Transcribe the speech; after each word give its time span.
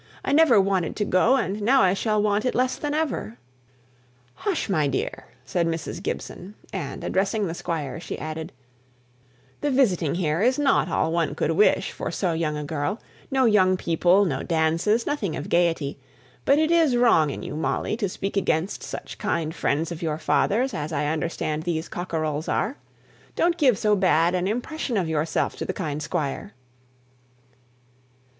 "I 0.25 0.31
never 0.31 0.59
wanted 0.59 0.95
to 0.95 1.05
go, 1.05 1.35
and 1.35 1.61
now 1.61 1.83
I 1.83 1.93
shall 1.93 2.19
want 2.23 2.43
it 2.43 2.55
less 2.55 2.75
than 2.75 2.95
ever." 2.95 3.37
"Hush, 4.33 4.67
my 4.67 4.87
dear," 4.87 5.25
said 5.45 5.67
Mrs. 5.67 6.01
Gibson; 6.01 6.55
and, 6.73 7.03
addressing 7.03 7.45
the 7.45 7.53
Squire, 7.53 7.99
she 7.99 8.17
added, 8.17 8.51
"The 9.59 9.69
visiting 9.69 10.15
here 10.15 10.41
is 10.41 10.57
not 10.57 10.89
all 10.89 11.11
one 11.11 11.35
could 11.35 11.51
wish 11.51 11.91
for 11.91 12.09
so 12.09 12.33
young 12.33 12.57
a 12.57 12.63
girl 12.63 12.99
no 13.29 13.45
young 13.45 13.77
people, 13.77 14.25
no 14.25 14.41
dances, 14.41 15.05
nothing 15.05 15.35
of 15.35 15.49
gaiety; 15.49 15.99
but 16.45 16.57
it 16.57 16.71
is 16.71 16.97
wrong 16.97 17.29
in 17.29 17.43
you, 17.43 17.55
Molly, 17.55 17.95
to 17.97 18.09
speak 18.09 18.35
against 18.35 18.81
such 18.81 19.19
kind 19.19 19.53
friends 19.53 19.91
of 19.91 20.01
your 20.01 20.17
father's 20.17 20.73
as 20.73 20.91
I 20.91 21.05
understand 21.05 21.61
these 21.61 21.87
Cockerells 21.87 22.49
are. 22.49 22.75
Don't 23.35 23.55
give 23.55 23.77
so 23.77 23.95
bad 23.95 24.33
an 24.33 24.47
impression 24.47 24.97
of 24.97 25.07
yourself 25.07 25.55
to 25.57 25.63
the 25.65 25.73
kind 25.73 26.01
Squire." 26.01 26.55